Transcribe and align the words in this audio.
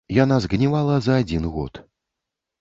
Яна 0.23 0.37
згнівала 0.45 0.95
за 1.09 1.19
адзін 1.25 1.45
год. 1.59 1.81